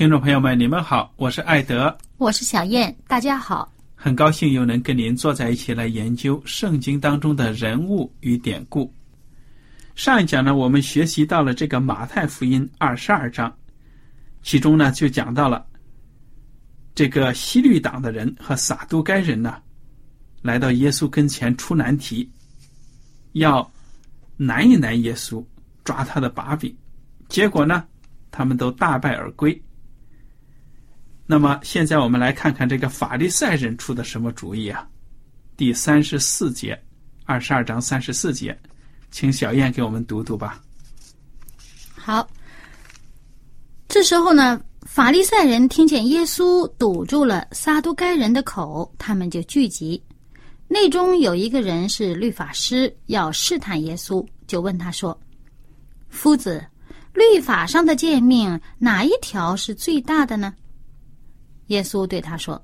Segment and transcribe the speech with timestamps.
[0.00, 8.90] 听众朋友们，你们好，我是艾德，我是小燕，大家好，很高兴又能跟您坐在一起来研究圣经当中的人物与典故。
[9.94, 13.54] 上一讲呢，我们学习到了这个马太福音二十二章，
[14.42, 15.66] 其中呢就讲到了
[16.94, 19.58] 这个西律党的人和撒都该人呢，
[20.40, 22.26] 来到耶稣跟前出难题，
[23.32, 23.70] 要
[24.38, 25.44] 难一难耶稣，
[25.84, 26.74] 抓他的把柄，
[27.28, 27.84] 结果呢，
[28.30, 29.62] 他们都大败而归。
[31.30, 34.84] 那么现在我们来看看这个法利赛人出的什么主意啊？
[35.56, 36.76] 第三十四节，
[37.24, 38.58] 二十二章三十四节。
[39.12, 40.60] 请小燕给我们读读吧。
[41.94, 42.28] 好，
[43.86, 50.02] 这时候呢，法利赛人听见耶稣堵住了撒都该人的口，他们就聚集。
[50.66, 55.16] 内中有一个人是律法师，要试探耶稣，就问他说
[56.10, 56.60] ：“夫子，
[57.14, 60.52] 律法上的诫命哪一条是最大的呢？”
[61.70, 62.60] 耶稣对他说：“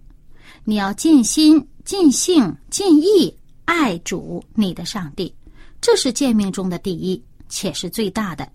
[0.62, 3.34] 你要尽心、尽性、尽意
[3.64, 5.34] 爱主你的上帝。”
[5.80, 8.48] 这是诫命中的第一，且是最大的。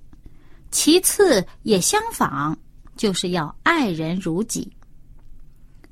[0.70, 2.58] 其次也相仿，
[2.98, 4.70] 就是要爱人如己。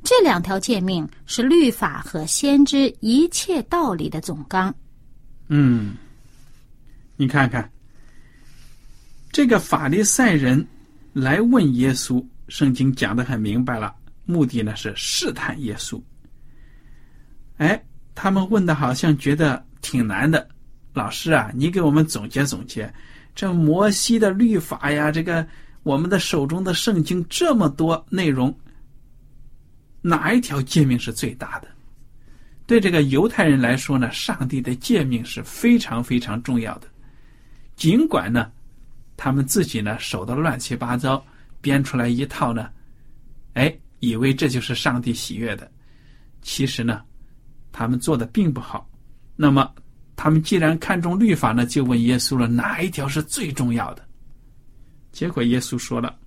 [0.04, 4.74] 这两条诫命是律法和先知一切道理的总纲。
[5.48, 5.96] 嗯，
[7.16, 7.70] 你看看，
[9.32, 10.66] 这个法利赛人
[11.14, 13.94] 来问耶稣，圣经讲的很明白了，
[14.30, 16.00] 目的呢是试探耶稣。
[17.58, 20.48] 哎，他们问的好像觉得挺难的。
[20.94, 22.94] 老师啊，你给我们总结总结，
[23.34, 25.46] 这摩西的律法呀，这个
[25.82, 28.56] 我们的手中的圣经这么多内容，
[30.02, 31.68] 哪一条诫命是最大的？
[32.68, 36.88] 对这个犹太人来说呢，上帝的诫命是非常非常重要的。
[37.76, 38.52] 尽管呢，
[39.18, 41.26] 他们自己呢守的乱七八糟，
[41.62, 42.70] 编出来一套呢，
[43.54, 45.72] 哎，以为这就是上帝喜悦的，
[46.42, 47.02] 其实呢，
[47.72, 48.90] 他们做的并不好。
[49.36, 49.74] 那么。
[50.22, 54.06] 他们既然看重律法呢，就问耶稣了：哪一条是最重要的？
[55.14, 56.20] 结果耶稣说了：“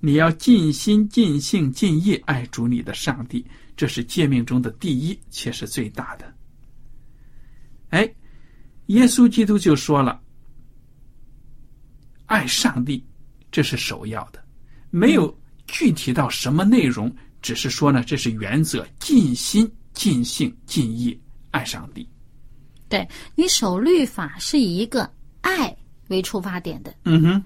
[0.00, 3.44] 你要尽心、尽性、尽意爱主你的上帝，
[3.76, 6.34] 这是诫命中的第一，且是最大的。”
[7.92, 8.10] 哎，
[8.86, 10.18] 耶稣基督就说了
[12.24, 13.04] ：“爱上帝，
[13.52, 14.42] 这是首要的，
[14.88, 21.18] 没有具体到什么内容，只是说呢，这是原则：尽心、尽性、尽意
[21.50, 22.08] 爱上帝。”
[22.88, 25.74] 对你守律法是以一个爱
[26.08, 26.94] 为出发点的。
[27.04, 27.44] 嗯哼，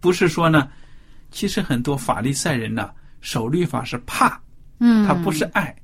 [0.00, 0.68] 不是说呢，
[1.30, 2.90] 其实很多法利赛人呢
[3.20, 4.40] 守律法是怕，
[4.78, 5.76] 嗯，他不是爱，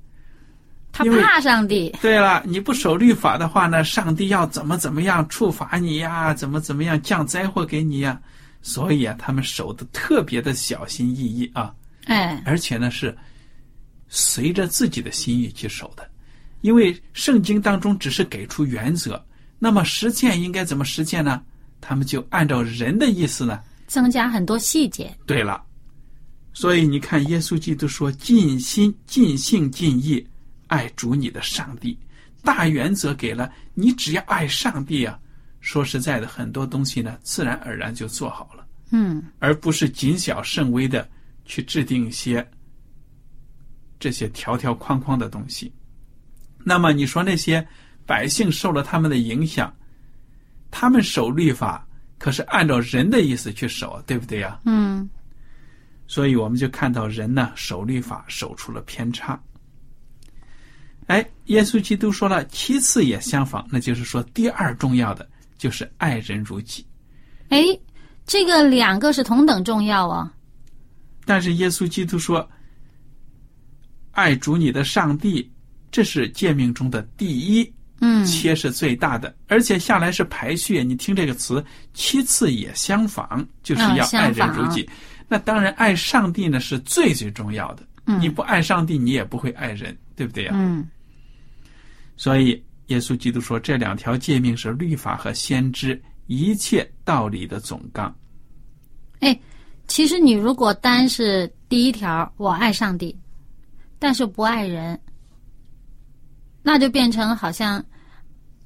[0.92, 1.94] 他怕上帝。
[2.00, 6.32] 对了，你不守律法的话呢，上帝要怎么怎么样处罚你呀？
[6.32, 8.18] 怎么怎么样降灾祸给你呀？
[8.62, 11.74] 所以啊，他们守的特别的小心翼翼啊。
[12.04, 13.16] 哎，而且呢是
[14.08, 16.08] 随着自己的心意去守的。
[16.60, 19.24] 因为圣经当中只是给出原则，
[19.58, 21.42] 那么实践应该怎么实践呢？
[21.80, 25.16] 他们就按照人的意思呢，增加很多细节。
[25.24, 25.62] 对了，
[26.52, 30.26] 所以你看，耶稣基督说：“尽心、尽性、尽意
[30.66, 31.96] 爱主你的上帝。”
[32.42, 35.16] 大原则给了你，只要爱上帝啊。
[35.60, 41.08] 说实在的，很多东西呢，自然而然就做好了，嗯而不是谨小慎微的
[41.44, 42.48] 去制定一些
[43.98, 45.72] 这些条条框框的东西。
[46.64, 47.66] 那么你说那些
[48.06, 49.74] 百姓受了他们的影响，
[50.70, 51.86] 他们守律法，
[52.18, 54.60] 可是按照人的意思去守，对不对呀？
[54.64, 55.08] 嗯
[56.06, 59.38] 所以我们就看到人呢守律法守出了偏差。
[61.06, 65.28] 哎，耶稣基督说了，其次也相仿，那就是说第二重要的
[65.58, 66.86] 就是爱人如己。
[67.50, 67.62] 哎，
[68.24, 70.32] 这个两个是同等重要啊。
[71.26, 72.48] 但是耶稣基督说，
[74.12, 75.52] 爱主你的上帝，
[75.90, 77.70] 这是诫命中的第一，
[78.00, 80.82] 嗯切是最大的，而且下来是排序。
[80.82, 81.62] 你听这个词，
[81.92, 84.88] 其次也相仿，就是嗯要爱人如己。
[85.28, 87.82] 那当然，爱上帝呢是最最重要的。
[88.06, 90.52] 嗯你不爱上帝，你也不会爱人，对不对呀？
[90.54, 90.88] 嗯
[92.16, 98.14] 所以，耶稣基督说，这两条诫命是律法和先知一切道理的总纲。
[99.20, 99.38] 哎，
[99.86, 103.16] 其实你如果单是第一条，我爱上帝，
[103.98, 104.98] 但是不爱人，
[106.62, 107.82] 那就变成好像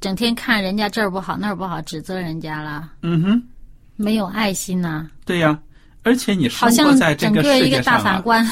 [0.00, 3.42] 整天看人家这儿不好那儿不好，指责人家了，嗯哼，
[3.96, 5.60] 没有爱心呐、对呀。
[6.04, 8.44] 而且你生好像活在这整个世一个大法官。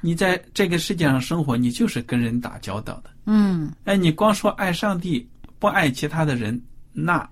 [0.00, 3.10] 你在这个世界上生活，你就是跟人打交道的。
[3.26, 6.60] 嗯哎，你光说爱上帝，不爱其他的人，
[6.92, 7.28] 那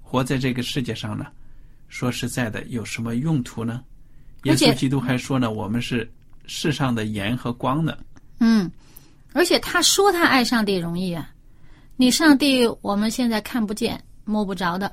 [0.00, 1.26] 活在这个世界上呢，
[1.88, 3.82] 说实在的，有什么用途呢？
[4.44, 6.10] 耶稣基督还说呢，我们是
[6.46, 7.96] 世上的盐和光呢。
[8.38, 8.70] 嗯，
[9.34, 11.30] 而且他说他爱上帝容易啊，
[11.96, 14.90] 你上帝我们现在看不见摸不着的，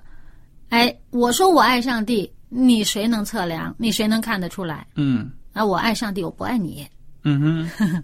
[0.67, 3.73] 哎，我说我爱上帝，你谁能测量？
[3.79, 4.85] 你谁能看得出来？
[4.95, 6.87] 嗯啊，我爱上帝，我不爱你，
[7.23, 8.03] 嗯哼，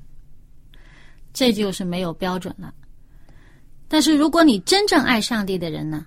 [1.31, 2.73] 这就是没有标准了。
[3.87, 6.05] 但是如果你真正爱上帝的人呢，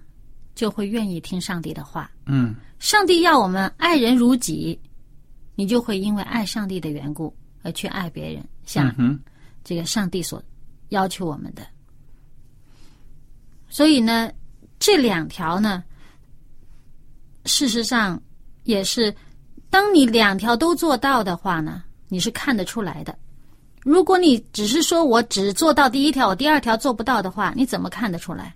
[0.57, 2.11] 就会愿意听上帝的话。
[2.27, 4.79] 嗯上帝要我们爱人如己，
[5.55, 8.93] 你就会因为爱上帝的缘故而去爱别人，像
[9.63, 10.43] 这个上帝所
[10.89, 11.65] 要求我们的。
[13.69, 14.31] 所以呢，
[14.79, 15.83] 这两条呢，
[17.45, 18.21] 事实上
[18.65, 19.15] 也是，
[19.77, 23.15] 当你两条都做到的话呢，你是看得出来的。
[23.83, 28.55] 如果你只是说我只做到第一条，我第二条做不到的话，你怎么看得出来？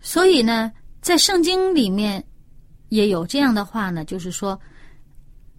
[0.00, 2.20] 所以呢，在圣经里面
[2.88, 4.60] 也有这样的话呢，就是说，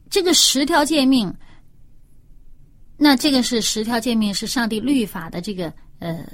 [0.10, 1.34] 这个十条诫命，
[2.98, 6.28] 那这个是十条诫命是上帝律法的这个呃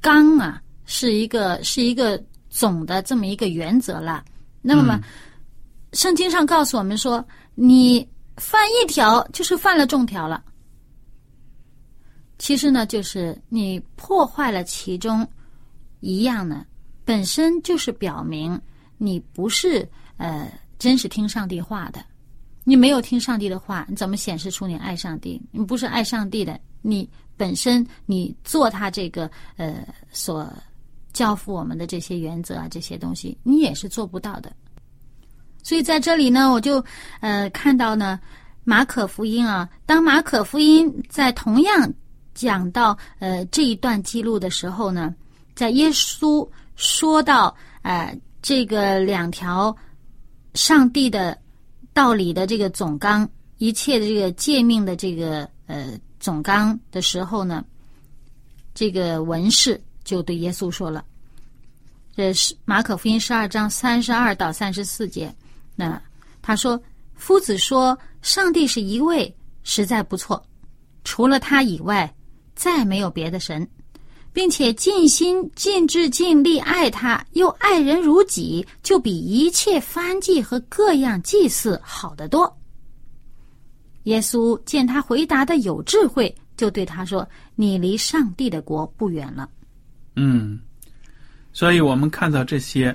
[0.00, 2.20] 纲啊，是一个是一个
[2.50, 4.24] 总的这么一个原则了。
[4.60, 5.00] 那么，
[5.92, 7.24] 圣经上告诉我们说，
[7.54, 8.06] 你
[8.36, 10.42] 犯一条就是犯了众条了。
[12.38, 15.26] 其实呢，就是你破坏了其中
[16.00, 16.66] 一样呢，
[17.04, 18.60] 本身就是表明
[18.96, 22.04] 你不是呃真是听上帝话的。
[22.64, 25.40] 你没有听上帝的话，你怎么显示出你爱上帝？
[25.50, 30.50] 你不是爱上帝的，你本身你做他这个呃所
[31.12, 34.52] 交付我们的这些原则啊，这些东西，你也是做不到的。
[35.62, 36.84] 所以在这里呢，我就
[37.20, 38.18] 呃看到呢，
[38.64, 41.92] 马可福音啊，当马可福音在同样
[42.34, 45.14] 讲到呃这一段记录的时候呢，
[45.54, 49.74] 在耶稣说到呃这个两条
[50.54, 51.38] 上帝的
[51.92, 57.64] 道理的这个总纲，一切的这个诫命的这个呃总纲的时候呢，
[58.74, 61.04] 这个文士就对耶稣说了，
[62.16, 65.32] 这是马可福音十二章三十二到三十四节。
[65.74, 66.00] 那
[66.40, 66.80] 他说
[67.14, 70.44] ：“夫子说，上帝是一位，实在不错，
[71.04, 72.12] 除了他以外，
[72.54, 73.66] 再没有别的神，
[74.32, 82.54] 并且尽心、尽志、尽力爱他，又爱人如己，就比一切燔祭和各样祭祀好得多。”
[84.04, 89.48] 耶稣见他回答的有智慧，就对他说：“你离上帝的国不远了。
[90.16, 90.58] 嗯，
[91.52, 92.94] 所以我们看到这些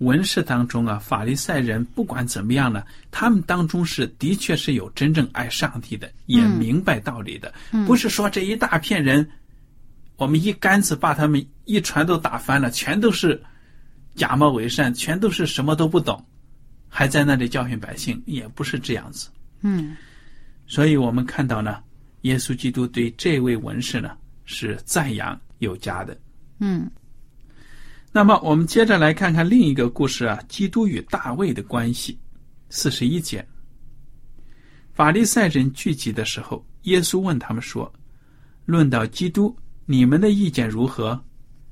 [0.00, 7.52] 文士当中啊，法利赛人不管怎么样呢，他们当中是的确是有真正爱上帝的，也明白道理的，
[7.86, 9.28] 不是说这一大片人，
[10.16, 13.42] 我们一竿子把他们一船都打翻了，全都是
[14.14, 16.24] 假冒伪善，全都是什么都不懂，
[16.88, 19.28] 还在那里教训百姓，也不是这样子。”
[19.62, 19.96] 嗯
[20.66, 21.82] 所以我们看到呢，
[22.22, 24.16] 耶稣基督对这位文士呢
[24.46, 26.16] 是赞扬有加的。
[26.60, 26.90] 嗯
[28.12, 32.18] 那么我们接着来看看另一个故事啊，基督与大卫的关系。
[32.68, 33.46] 四十一节，
[34.92, 37.92] 法利赛人聚集的时候，耶稣问他们说
[38.66, 41.20] ：“论到基督，你们的意见如何？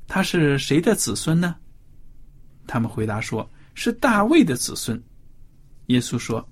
[0.06, 1.56] 他是谁的子孙呢？”
[2.66, 5.00] 他们回答说：“是大卫的子孙。”
[5.86, 6.46] 耶稣说：“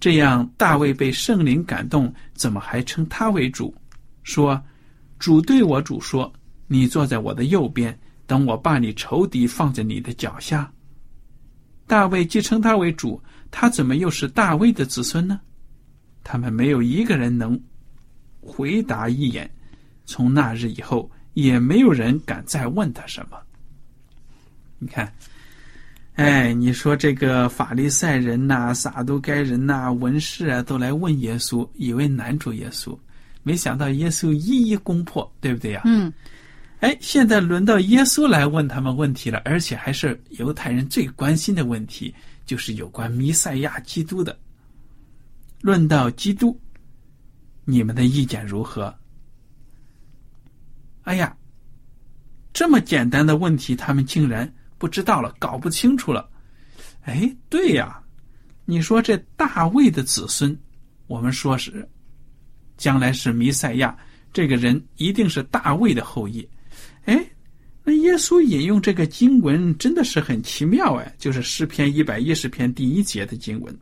[0.00, 3.74] 这样，大卫被圣灵感动，怎么还称他为主？
[4.22, 4.62] 说，
[5.18, 6.30] 主对我主说
[6.68, 7.98] ：‘你坐在我的右边，
[8.28, 10.70] 等我把你仇敌放在你的脚下。’
[11.88, 13.20] 大卫既称他为主，
[13.50, 15.40] 他怎么又是大卫的子孙呢？
[16.22, 17.60] 他们没有一个人能
[18.40, 19.50] 回答一眼。
[20.04, 23.36] 从那日以后，也没有人敢再问他什么。
[24.78, 25.12] 你看。”
[26.18, 32.98] 哎，你说这个法利赛人呐、撒都该人呐、文士啊，都来问耶稣，以为难住耶稣，
[33.44, 35.82] 没想到耶稣一一攻破，对不对呀？
[35.84, 36.12] 嗯。
[36.80, 42.14] 哎，现在轮到耶稣来问他们问题了，而且还是犹太人最关心的问题，
[42.46, 44.38] 就是有关弥赛亚基督的。
[45.60, 46.58] 论到基督，
[47.64, 48.94] 你们的意见如何？
[51.02, 51.36] 哎呀，
[52.52, 54.52] 这么简单的问题，他们竟然。
[54.80, 56.30] 不知道了，搞不清楚了。
[57.00, 58.00] 哎，对呀，
[58.64, 60.56] 你说这大卫的子孙，
[61.08, 61.84] 我们说是
[62.76, 63.98] 将来是弥赛亚，
[64.32, 66.48] 这个人一定是大卫的后裔。
[67.08, 67.26] 哎，
[67.84, 73.74] 那耶稣引用这个经文真的是很奇妙哎，就是诗篇一百一十篇第一节的经文。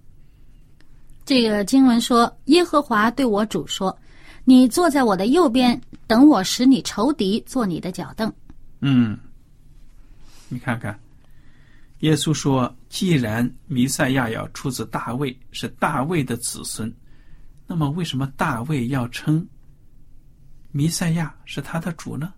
[1.25, 3.99] 这个经文说：“耶和华对我主说，
[4.45, 8.33] 你坐在我的右边，等我使你仇敌做你的脚凳。”
[8.79, 9.19] 嗯。
[10.49, 10.97] 你看看，
[11.99, 16.95] 耶稣说：“既然弥赛亚要出自大卫，是大卫的子孙，
[17.67, 19.45] 那么为什么大卫要称
[20.71, 22.33] 弥赛亚是他的主呢？”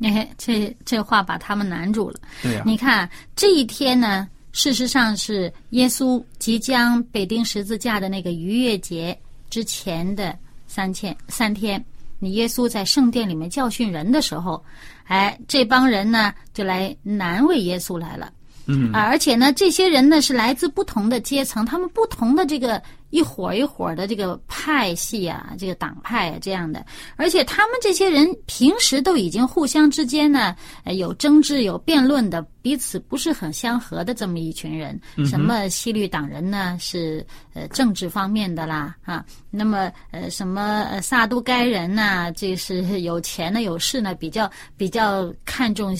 [0.00, 2.20] 哎，这这话把他们难住了。
[2.42, 9.18] 对呀，你看这一天呢，事实上是耶稣即将被钉十字架的那个逾越节
[9.50, 10.36] 之前的
[10.66, 11.82] 三天三天。
[12.18, 14.62] 你耶稣在圣殿里面教训人的时候。
[15.06, 18.32] 哎，这帮人呢，就来难为耶稣来了。
[18.64, 22.82] 嗯，而且呢，这些人呢是来自不同的阶层，他们不同的这个
[23.14, 30.56] 一伙一伙的这个派系啊，这个党派啊这样的，而且他们这些人平时都已经互相之间呢
[30.96, 35.00] 有争执、有辩论的，彼此不是很相合的这么一群人。
[35.26, 36.76] 什么西律党人呢？
[36.80, 42.32] 是呃政治方面的啦啊，那么呃什么呃萨都该人呢？
[42.32, 45.94] 这是 有钱的有势呢，比较比较看重。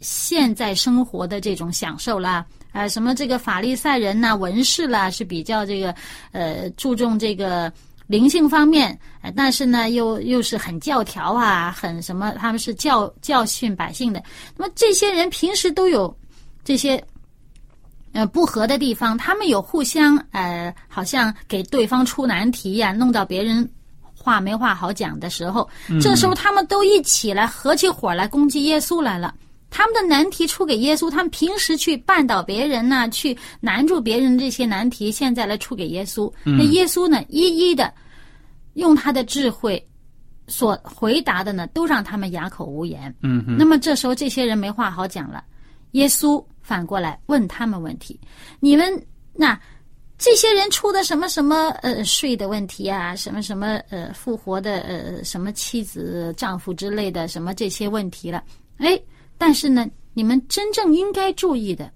[0.00, 2.44] 现在生活的这种享受啦，
[2.76, 5.94] 啊，什么这个法利赛人呐、文士啦，是比较这个
[6.32, 7.72] 呃注重这个
[8.06, 8.98] 灵性方面，
[9.34, 14.22] 但是呢又又是很教条啊，很什么，他们是教教训百姓的。
[14.58, 16.14] 那么这些人平时都有
[16.64, 17.02] 这些
[18.12, 23.66] 呃不和的地方，他们有互相呃，好像给对方出难题呀，弄到别人
[24.14, 25.66] 话没话好讲的时候，
[25.98, 29.34] 这时候他们都一起来合起伙来攻击耶稣来了。
[29.76, 36.32] 他们的难题出给耶稣，他们平时去绊倒别人呐，去难住别人这些难题，现在来出给耶稣。
[36.44, 37.92] 那耶稣呢，一一的
[38.72, 39.86] 用他的智慧
[40.48, 43.14] 所回答的呢，都让他们哑口无言。
[43.20, 45.44] 嗯，那么这时候这些人没话好讲了，
[45.90, 48.18] 耶稣反过来问他们问题：
[48.60, 48.90] 你们
[49.34, 49.60] 那
[50.16, 58.42] 这些人出的什么什么呃税的问题啊，什么什么呃复活的呃什么妻子丈夫之类的什么这些问题了？
[58.78, 58.98] 哎。
[59.38, 61.92] 但是呢，你们真正应该注意的，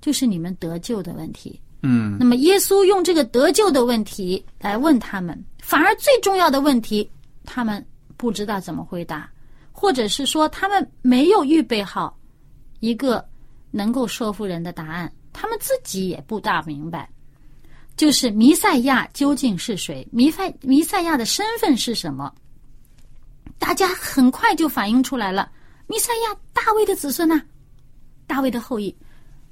[0.00, 1.60] 就是你们得救的问题。
[1.82, 2.16] 嗯。
[2.18, 7.10] 那么耶稣用这个得救的问题来问他们，反而最重要的问题，
[7.44, 7.84] 他们
[8.16, 9.30] 不知道怎么回答，
[9.72, 12.18] 或者是说他们没有预备好
[12.80, 13.24] 一个
[13.70, 17.08] 能够说服人的答案，他们自己也不大明白，
[17.96, 20.06] 就是弥赛亚究竟是谁？
[20.12, 22.32] 弥赛弥赛亚的身份是什么？
[23.58, 25.50] 大家很快就反映出来了。
[25.86, 27.40] 弥赛亚，大卫的子孙呐，
[28.26, 28.94] 大卫的后裔，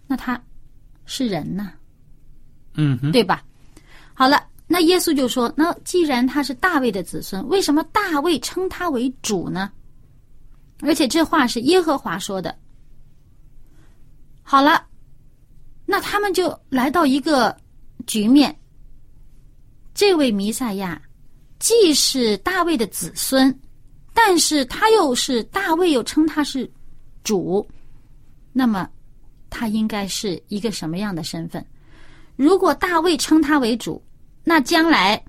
[0.07, 0.43] 那他
[1.05, 1.73] 是人呐，
[2.75, 3.45] 嗯，对吧？
[4.15, 9.71] 好了，那耶稣就说：“那既然他是大卫的子孙，为什么大卫称他为主呢？
[10.81, 12.57] 而且这话是耶和华说的。”
[14.43, 14.87] 好了，
[15.85, 17.55] 那他们就来到一个
[18.07, 18.59] 局面：
[19.95, 21.01] 这位弥赛亚
[21.59, 23.57] 既是大卫的子孙。
[24.15, 26.71] 但是他又是大卫，又称他是
[27.25, 27.67] 主，
[28.53, 28.89] 那么
[29.49, 31.65] 他应该是一个什么样的身份？
[32.37, 34.03] 如果大卫称他为主，
[34.45, 35.23] 那将来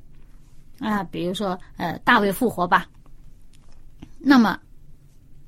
[0.80, 2.86] 啊，比如说呃，大卫复活吧，
[4.20, 4.60] 那么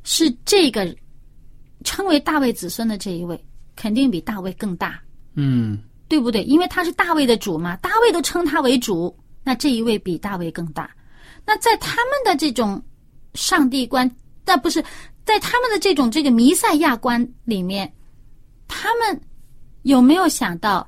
[0.04, 0.96] 是这个
[1.84, 5.02] 称为大卫子孙的这一位，肯定比大卫更大，
[5.34, 5.78] 嗯，
[6.08, 6.44] 对不对？
[6.44, 9.14] 因为他是大卫的主嘛，大卫都称他为主，
[9.44, 10.90] 那这一位比大卫更大。
[11.46, 12.82] 那在他们的这种。
[13.36, 14.10] 上帝观
[14.44, 14.84] 但不是
[15.24, 17.92] 在他们的这种这个弥赛亚观里面，
[18.68, 19.22] 他们
[19.84, 20.88] 有没有想到，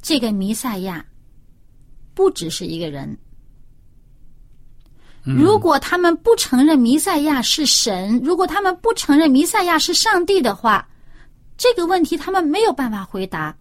[0.00, 1.04] 这个弥赛亚
[2.14, 3.16] 不只是一个人？
[5.22, 10.86] 如果他们不承认弥赛亚是神，如果他们不承认弥赛亚是上帝的话，
[11.56, 13.56] 这个问题他们没有办法回答。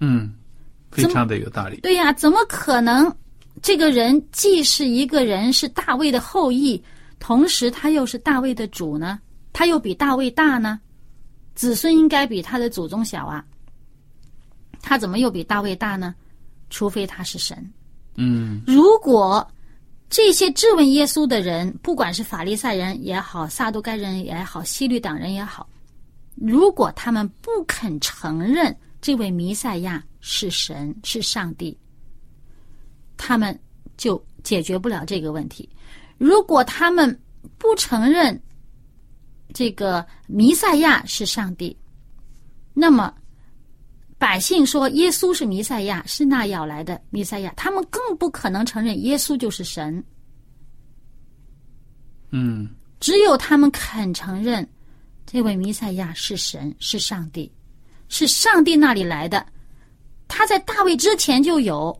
[0.00, 0.34] 嗯，
[0.90, 1.80] 非常的有道理。
[1.80, 3.10] 对呀，怎么可能？
[3.62, 6.82] 这个人既是一个人，是大卫的后裔，
[7.20, 9.20] 同时他又是大卫的主呢？
[9.52, 10.80] 他又比大卫大呢？
[11.54, 13.44] 子孙应该比他的祖宗小啊？
[14.80, 16.14] 他怎么又比大卫大呢？
[16.70, 17.72] 除非他是神。
[18.16, 19.46] 嗯，如果
[20.10, 25.68] 这些质问耶稣的人，不管是法利赛人也好，撒都该人也好，西律党人也好，
[26.34, 31.78] 如果他们不肯承认这位弥赛亚是神，是上帝。
[33.24, 33.56] 他们
[33.96, 35.68] 就解决不了这个问题。
[36.18, 37.16] 如果他们
[37.56, 38.42] 不承认
[39.54, 41.76] 这个弥赛亚是上帝，
[42.74, 43.14] 那么
[44.18, 50.02] 百姓说耶稣是弥赛亚，是那要来的弥赛亚，他们更不可能承认耶稣就是神。
[52.30, 54.68] 嗯，只有他们肯承认
[55.24, 57.52] 这位弥赛亚是神，是上帝，
[58.08, 59.46] 是上帝那里来的，
[60.26, 61.96] 他在大卫之前就有。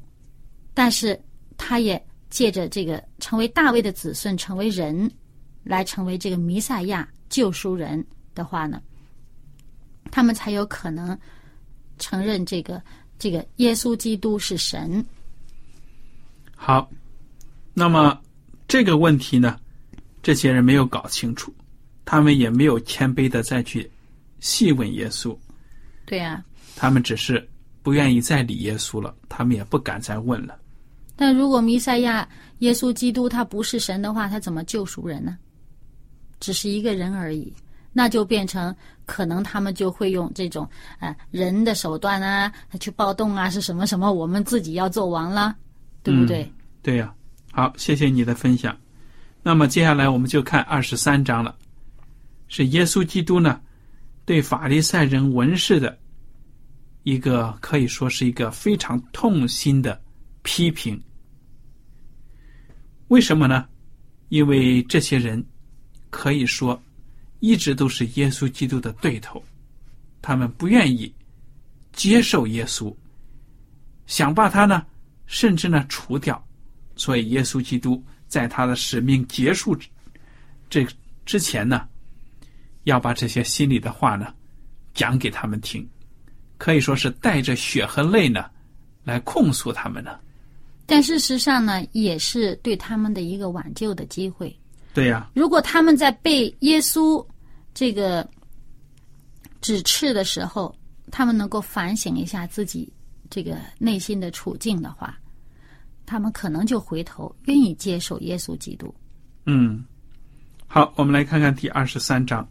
[0.74, 1.20] 但是，
[1.56, 5.10] 他也借着这个成为大卫的子孙，成为人，
[5.62, 8.80] 来成为这个弥赛亚救赎人的话呢，
[10.10, 11.18] 他们才有可能
[11.98, 12.82] 承认这个
[13.18, 15.04] 这个耶稣基督是神。
[16.56, 16.90] 好，
[17.74, 18.18] 那么
[18.66, 19.58] 这个问题呢，
[20.22, 21.54] 这些人没有搞清楚，
[22.04, 23.90] 他们也没有谦卑的再去
[24.40, 25.36] 细问耶稣。
[26.06, 26.42] 对呀，
[26.74, 27.46] 他们只是
[27.82, 30.58] 不愿意再理耶稣了，他们也不敢再问了。
[31.14, 32.28] 但如果弥赛亚
[32.58, 35.36] 耶稣基督他不是神的话，他怎么救赎人呢？
[36.40, 37.52] 只是一个人而已，
[37.92, 38.74] 那就变成
[39.06, 45.54] 可能他们就会用这种呃人的手段啊，去暴动啊，是什么什么，我们自己要做王了，
[46.02, 46.50] 对不对？
[46.82, 47.14] 对呀。
[47.52, 48.74] 好，谢谢你的分享。
[49.42, 51.54] 那么接下来我们就看二十三章了，
[52.48, 53.60] 是耶稣基督呢
[54.24, 55.98] 对法利赛人文士的
[57.02, 60.00] 一个可以说是一个非常痛心的。
[60.42, 61.00] 批评，
[63.08, 63.68] 为什么呢？
[64.28, 65.44] 因为这些人
[66.10, 66.80] 可以说
[67.40, 69.42] 一直都是耶稣基督的对头，
[70.20, 71.12] 他们不愿意
[71.92, 72.94] 接受耶稣，
[74.06, 74.86] 想把他呢，
[75.26, 76.42] 甚至呢除掉。
[76.96, 79.76] 所以耶稣基督在他的使命结束
[80.68, 80.86] 这
[81.24, 81.88] 之前呢，
[82.84, 84.34] 要把这些心里的话呢
[84.94, 85.88] 讲给他们听，
[86.58, 88.50] 可以说是带着血和泪呢
[89.04, 90.18] 来控诉他们呢。
[90.84, 94.54] 但事实上呢，也是对他们的一个挽救的机会。
[94.92, 97.24] 对呀，如果他们在被耶稣
[97.72, 98.28] 这个
[99.60, 100.74] 指斥的时候，
[101.10, 102.92] 他们能够反省一下自己
[103.30, 105.16] 这个内心的处境的话，
[106.04, 108.94] 他们可能就回头愿意接受耶稣基督。
[109.46, 109.82] 嗯，
[110.66, 112.46] 好，我们来看看第二十三章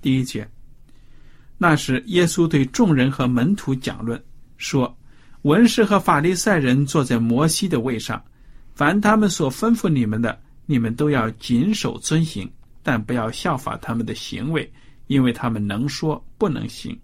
[0.00, 0.48] 第一节。
[1.58, 4.22] 那时，耶稣对众人和门徒讲论
[4.56, 4.96] 说。
[5.42, 8.22] 文士和法利赛人坐在摩西的位上，
[8.74, 12.50] 凡他们所吩咐你们的，你们都要谨守遵行，
[12.82, 14.70] 但不要效法他们的行为，
[15.06, 16.98] 因为他们能说不能行。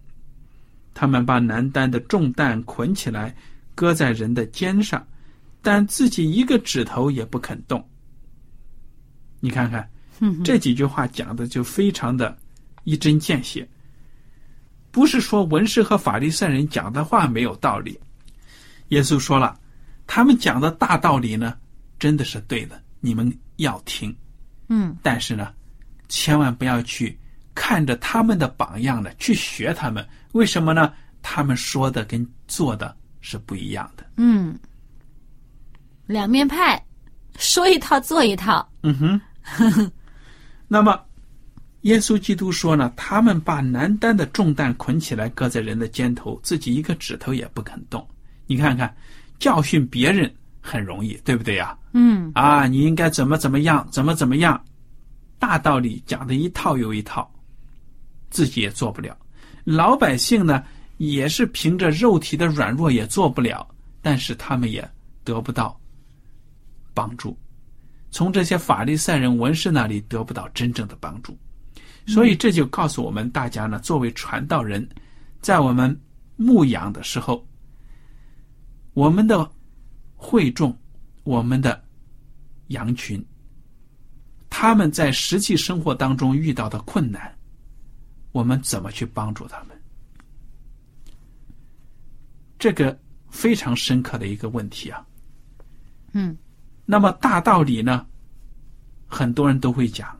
[0.92, 3.34] 他们把难担的重担捆起来，
[3.74, 5.06] 搁在人的肩上，
[5.62, 7.82] 但自己一个指头也不肯动。
[9.40, 9.88] 你看看，
[10.44, 12.36] 这几句话讲的就非常的
[12.84, 13.66] 一针见血，
[14.90, 17.98] 不是说文士和法利赛人讲的话没有道理。
[18.88, 19.58] 耶稣说了，
[20.06, 21.56] 他们讲的大道理呢，
[21.98, 24.14] 真的是对的，你们要听。
[24.68, 25.52] 嗯，但是呢，
[26.08, 27.18] 千万不要去
[27.54, 30.06] 看着他们的榜样呢，去学他们。
[30.32, 30.92] 为什么呢？
[31.22, 34.06] 他们说的跟做的是不一样的。
[34.16, 34.56] 嗯，
[36.06, 36.80] 两面派，
[37.38, 38.68] 说一套做一套。
[38.82, 39.20] 嗯哼。
[40.68, 41.00] 那么，
[41.82, 48.06] 耶稣基督说呢，他们把难担的重担捆起来，搁在人的肩头，自己一个指头也不肯动。
[48.46, 48.94] 你看看，
[49.38, 51.76] 教训别人很容易，对不对呀？
[51.92, 52.30] 嗯。
[52.34, 54.62] 啊，你应该怎么怎么样，怎么怎么样，
[55.38, 57.28] 大道理讲的一套又一套，
[58.30, 59.16] 自己也做不了。
[59.64, 60.62] 老百姓呢，
[60.98, 63.66] 也是凭着肉体的软弱也做不了，
[64.00, 64.88] 但是他们也
[65.24, 65.78] 得不到
[66.94, 67.36] 帮助，
[68.10, 71.36] 从这些法利赛人、文士那里得不到真正的帮助。
[72.06, 74.88] 所以这就告诉我们大家呢，作为传道人，
[75.40, 76.00] 在我们
[76.36, 77.44] 牧养的时候。
[78.96, 79.46] 我们的
[80.14, 80.74] 会众，
[81.22, 81.84] 我们的
[82.68, 83.22] 羊群，
[84.48, 87.32] 他他们在实际生活当中遇到的困难，
[88.32, 89.80] 我们怎么去帮助他们？
[92.58, 95.06] 这个非常深刻的一个问题啊。
[96.14, 96.34] 嗯，
[96.86, 98.06] 那么大道理呢，
[99.06, 100.18] 很多人都会讲，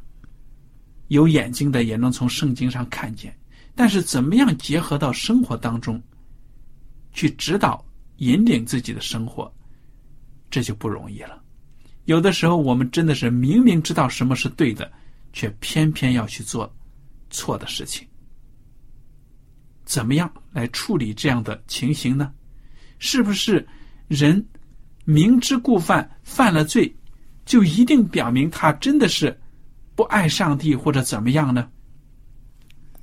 [1.09, 3.35] 有眼睛的也能从圣经上看见，
[3.75, 5.99] 但是怎么样结合到生活当中，
[7.15, 7.83] 去指导
[8.19, 9.53] 引领自己的生活，
[10.51, 11.43] 这就不容易了。
[12.05, 14.91] 有的时候，我们真的是明明知道什么是对的，
[15.33, 16.73] 却偏偏要去做
[17.31, 18.07] 错的事情。
[19.85, 22.33] 怎么样来处理这样的情形呢？
[22.99, 23.67] 是不是
[24.09, 24.45] 人
[25.05, 26.95] 明知故犯，犯了罪，
[27.45, 29.39] 就一定表明他真的是
[29.95, 31.71] 不爱上帝或者怎么样呢？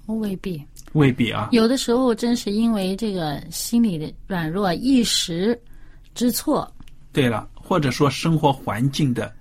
[0.08, 0.62] 未必，
[0.94, 1.50] 未必啊。
[1.52, 5.60] 有的时候真是因为这个心理的软弱、一时
[6.16, 6.72] 之错。
[7.12, 7.48] 对了。
[7.66, 9.34] 或者说生活环境的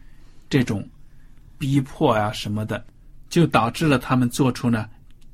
[0.48, 0.88] 这种
[1.58, 2.82] 逼迫啊什么的，
[3.28, 4.88] 就导致了他们做出呢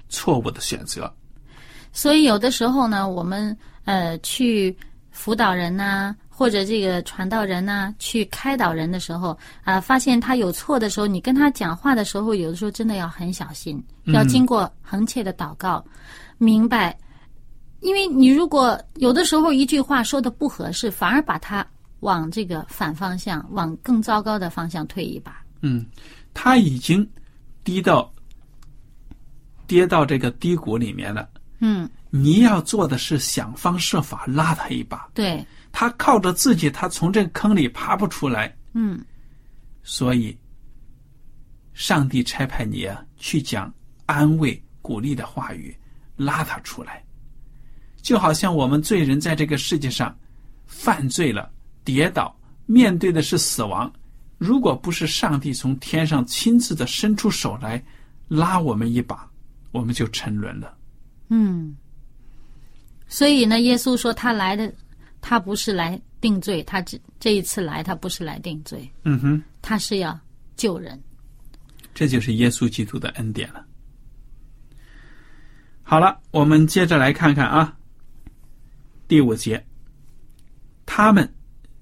[0.09, 1.12] 错误的选择。
[1.92, 3.54] 所以有的时候呢，我们
[3.85, 4.74] 呃去
[5.11, 15.85] 辅导人呐，或者这个传道人呐，去开导人的时候啊，发现他有错的时候，你跟他讲话的时候，有的时候真的要很小心，要经过恒切的祷告，
[16.38, 16.96] 明白，
[17.81, 21.66] 因为你如果有的时候一句话说的不合适，反而把他。
[22.01, 25.42] 往这个反方向，往更糟糕的方向推一把。
[25.62, 25.85] 嗯，
[26.33, 27.05] 他已经
[27.64, 28.09] 低到
[29.66, 31.29] 跌到这个低谷里面了。
[31.59, 35.09] 嗯，你要做的是想方设法拉他一把。
[35.12, 35.44] 对，
[35.79, 38.53] 他靠着自己，他从这个坑里爬不出来。
[38.73, 39.01] 嗯，
[39.85, 40.37] 所以
[41.73, 43.73] 上帝差派你啊，去讲
[44.05, 45.73] 安慰、鼓励的话语，
[46.17, 47.01] 拉他出来。
[48.03, 50.12] 就好像我们罪人在这个世界上
[50.67, 51.49] 犯罪了。
[51.85, 52.37] 跌倒，
[52.67, 53.88] 面对的是死亡。
[54.37, 57.81] 如果不是上帝从天上亲自的伸出手来
[58.27, 59.31] 拉我们一把，
[59.71, 60.77] 我们就沉沦了。
[61.29, 61.77] 嗯。
[63.07, 64.75] 所以呢，耶稣说他来的，
[65.20, 68.90] 他不是来定罪，他这这一次来，他不是来定罪。
[69.04, 70.18] 嗯哼，他是要
[70.57, 71.00] 救人。
[71.94, 73.64] 这就是耶稣基督的恩典了。
[75.83, 77.76] 好了，我们接着来看看啊，
[79.07, 79.66] 第五节，
[80.87, 81.28] 他们。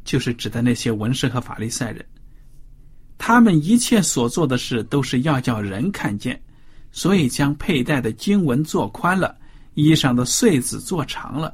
[0.06, 2.06] 就是指的那些文士和法利赛人，
[3.18, 6.40] 他们一切所做的事都是要叫人看见，
[6.92, 9.36] 所以将佩戴的经文做宽了，
[9.74, 11.52] 衣裳的穗子做长了，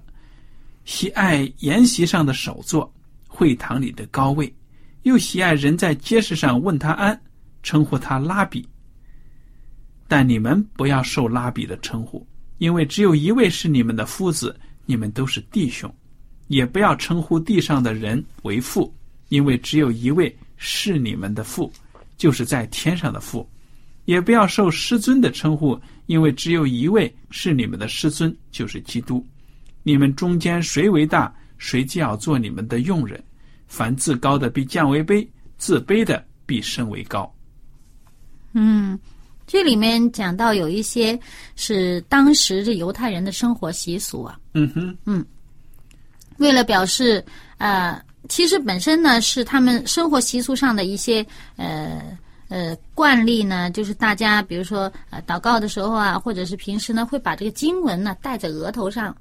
[0.85, 2.93] 喜爱筵席上的首座，
[3.29, 4.53] 会堂里的高位，
[5.03, 7.19] 又喜爱人在街市上问他安，
[7.63, 8.69] 称呼他拉比。
[10.09, 12.27] 但你们不要受拉比的称呼，
[12.59, 15.93] 因为只有一位是你们的夫子，你们都是弟兄。
[16.49, 18.95] 也不要称呼地上的人为父，
[19.29, 21.73] 因为只有一位是你们的父，
[22.19, 23.49] 就是在天上的父。
[24.05, 29.25] 也不要受师尊的称呼，因为只有一位是你们的师尊，就是基督。
[29.83, 33.23] 你们中间谁为大，谁就要做你们的用人。
[33.67, 37.33] 凡自高的必降为卑，自卑的必升为高。
[38.53, 38.99] 嗯，
[39.47, 41.19] 这里面讲到有一些
[41.57, 44.39] 是当时这犹太人的生活习俗啊。
[44.53, 45.25] 嗯哼，嗯。
[46.39, 47.25] 为了表示，
[47.59, 51.25] 呃，其实本身呢是他们生活习俗上的一些
[51.57, 52.03] 呃
[52.49, 59.17] 呃惯例呢，就是大家比如说呃祷告的时候啊，或者是平时呢会把这个经文呢戴在额头上，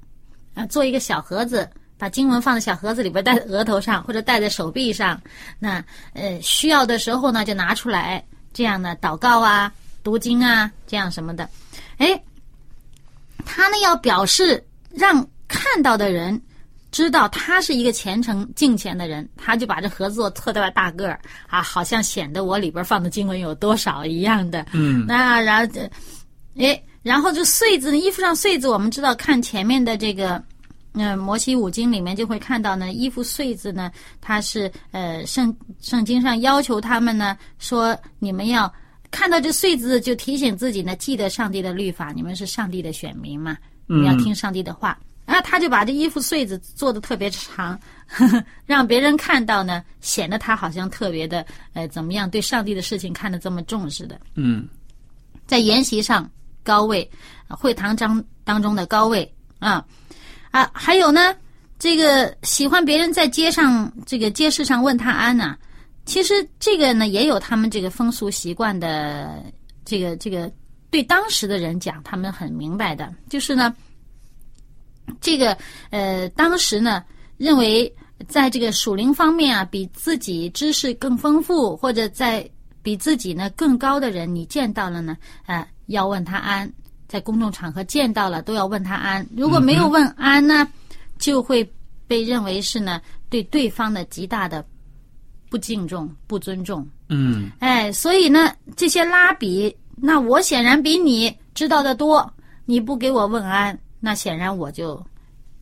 [0.54, 5.20] 啊做一个小盒子，把经文放在小盒子里边戴在额头上或者戴在手臂上，
[5.58, 5.84] 那
[6.14, 11.48] 呃需要的时候呢就拿出来，这样呢祷告啊、读经啊这样什么的，
[11.98, 12.22] 哎，
[13.44, 16.40] 他呢要表示让看到的人。
[16.90, 24.66] 知道他是一个虔诚敬虔的人，他就把这盒子做特别大个儿啊，好像显得我里边放的经文有多少一样的。
[24.72, 25.90] 嗯，那然后这，
[26.58, 30.42] 哎，然后这穗子，衣服上穗子，我们知道看前面的这个，
[30.92, 38.72] 嗯，摩西五经里面就会看到呢，衣服穗子呢，它是呃圣圣经上要求他们呢说，你们要
[39.10, 44.98] 看到这穗子就提醒自己呢，记得上帝的律法，你们是上帝的选民嘛，你要听上帝的话。
[45.24, 54.20] 然后他就把这衣服穗子做的特别长呵呵，让别人看到呢，显得他好像特别的呃怎么样，对上帝的事情看得这么重视的。
[54.34, 54.68] 嗯，
[55.46, 56.28] 在筵席上
[56.62, 57.08] 高位，
[57.48, 59.84] 会堂当当中的高位啊
[60.50, 61.34] 啊，还有呢，
[61.78, 65.56] 这个喜欢别人在街上这个街市上问他安呢，
[66.04, 69.42] 其实这个呢也有他们这个风俗习惯的
[69.84, 70.50] 这个这个
[70.90, 73.74] 对当时的人讲，他们很明白的，就是呢。
[75.20, 75.56] 这个
[75.90, 77.04] 呃，当时呢，
[77.36, 77.92] 认为
[78.28, 82.48] 在这个属灵方面啊，比自己知识更丰富，或者在
[82.82, 86.70] 比自己呢更高的人，你见到了呢，呃，要问他安，
[87.08, 89.26] 在公众场合见到了都要问他安。
[89.36, 90.66] 如果没有问安呢，
[91.18, 91.68] 就会
[92.06, 94.64] 被认为是呢对对方的极大的
[95.50, 96.86] 不敬重、不尊重。
[97.08, 102.32] 嗯哎，所以呢，这些拉比，那我显然比你知道的多。
[102.64, 105.04] 你不给我问安，那显然我就，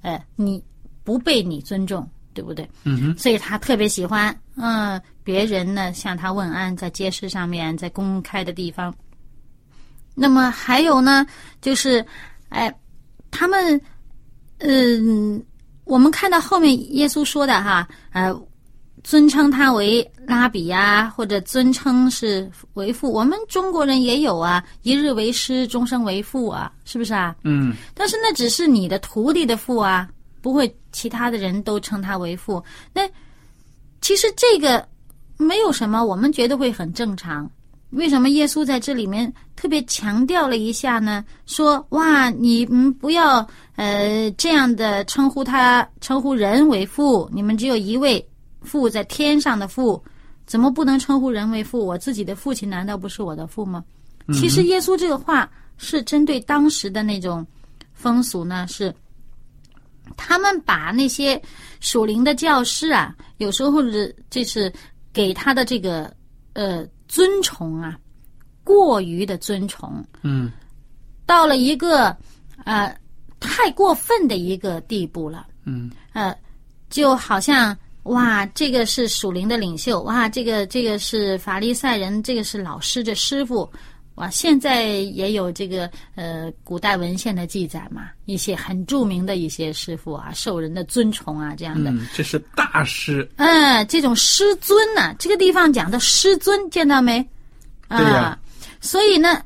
[0.02, 0.62] 哎，你
[1.02, 2.68] 不被你尊重，对不对？
[2.84, 8.94] 嗯哼，所以他特别喜欢，嗯，别人呢向他问安，在街市上面，在公开的地方。
[10.14, 11.26] 那么还有呢，
[11.60, 12.04] 就是，
[12.48, 12.72] 哎，
[13.30, 13.80] 他们，
[14.58, 15.42] 嗯，
[15.84, 18.34] 我们看到后面耶稣说的哈，呃，
[19.02, 27.34] 尊称他为拉比呀、或者尊称是为父，我们中国人也有啊，一日为师，终生为父啊，是不是啊？
[27.44, 30.08] 嗯但是那只是你的徒弟的父啊，
[30.42, 32.62] 不会其他的人都称他为父。
[32.92, 33.08] 那
[34.02, 34.86] 其实这个
[35.38, 37.50] 没有什么，我们觉得会很正常。
[37.90, 41.24] 为什么耶稣在这里面特别强调了一下呢？
[41.46, 48.24] 说哇，你们不要呃这样的称呼他，称呼人为父，你们只有一位
[48.60, 50.02] 父在天上的父，
[50.46, 51.84] 怎么不能称呼人为父？
[51.84, 53.84] 我自己的父亲难道不是我的父吗？
[54.34, 57.44] 其实耶稣这个话是针对当时的那种
[57.92, 58.94] 风俗呢，是
[60.16, 61.40] 他们把那些
[61.80, 64.72] 属灵的教师啊，有时候是这是
[65.12, 66.14] 给他的这个
[66.52, 67.98] 呃尊崇啊，
[68.62, 70.48] 过于的尊崇，嗯。
[71.26, 72.16] 到了一个
[72.64, 72.96] 呃
[73.40, 75.44] 太过分的一个地步了。
[75.64, 75.90] 嗯。
[76.12, 76.32] 呃，
[76.88, 83.68] 就好像哇，这个是属灵的领袖，哇，这个这个是法利赛人，这个是老师的师傅，
[84.20, 91.90] 哇，现在也有这个呃古代文献的记载嘛，一些很著名的一些师傅啊，受人的尊崇啊，这样的。
[91.90, 97.26] 嗯，这是大师，嗯，这种师尊呢、这个地方讲的师尊，见到没？
[97.88, 98.38] 啊，对呀
[98.78, 99.40] 所以呢，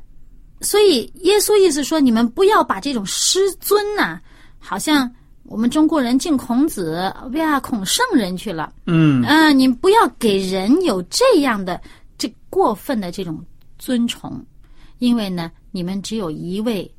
[0.59, 4.19] 所以耶稣意思说，你们不要把这种师尊呐、
[4.59, 5.09] 好像
[5.43, 8.73] 我们中国人敬孔子，呀，孔圣人去了。
[8.87, 11.79] 嗯啊，你不要给人有这样的
[12.17, 13.41] 这过分的这种
[13.79, 14.45] 尊崇，
[14.99, 16.89] 因为呢，你们只有一位，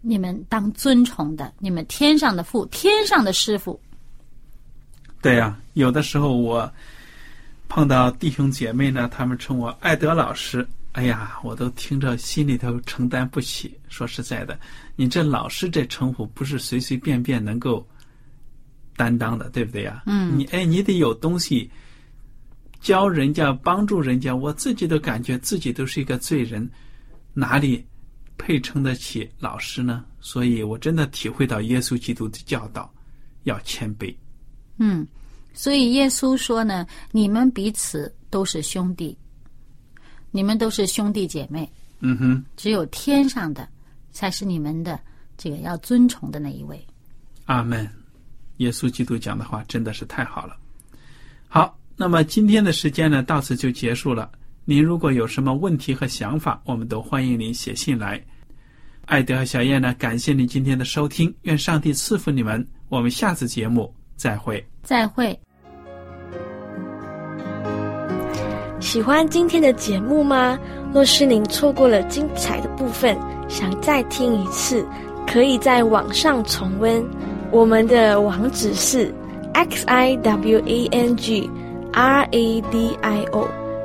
[0.00, 3.78] 你们当尊崇的，你们天上的父，天上的师傅。
[5.22, 6.72] 对呀、有的时候我
[7.68, 13.78] 碰到弟兄姐妹呢，他们称我爱德老师，哎呀，我都听着心里头承担不起。
[13.88, 14.58] 说实在的，
[14.96, 17.86] 你这老师这称呼不是随随便便能够
[18.96, 20.02] 担当的，对不对呀？
[20.06, 21.70] 嗯你哎，你得有东西
[22.80, 24.34] 教人家、帮助人家。
[24.34, 26.68] 我自己都感觉自己都是一个罪人，
[27.32, 27.84] 哪里
[28.36, 30.04] 配称得起老师呢？
[30.20, 32.92] 所以我真的体会到耶稣基督的教导，
[33.44, 34.14] 要谦卑。
[34.78, 35.06] 嗯，
[35.52, 39.16] 所以耶稣说呢，你们彼此都是兄弟，
[40.30, 42.44] 你们都是兄弟姐妹，嗯哼。
[42.56, 43.68] 只有天上的
[44.10, 44.98] 才是你们的
[45.36, 46.84] 这个要尊崇的那一位。
[47.46, 47.90] 阿门。
[48.58, 50.54] 耶稣基督讲的话真的是太好了。
[51.48, 54.30] 好，那么今天的时间呢，到此就结束了。
[54.64, 58.22] 您如果有什么问题和想法，我们都欢迎您写信来。
[59.06, 62.64] 艾德和小燕呢，感谢您今天的收听，愿上帝赐福你们。
[62.88, 64.64] 我们下次节目再会。
[64.82, 65.38] 再会。
[68.78, 70.58] 喜欢今天的节目吗？
[70.92, 73.16] 若是您错过了精彩的部分，
[73.48, 74.86] 想再听一次，
[75.26, 77.04] 可以在网上重温。
[77.50, 79.12] 我们的网址是
[79.54, 81.50] x i w a n g
[81.92, 83.48] r a d i o